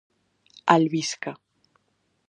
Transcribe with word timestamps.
Albisca. 0.73 1.31